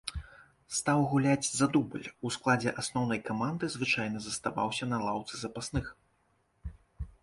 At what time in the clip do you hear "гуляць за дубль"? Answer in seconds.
1.11-2.07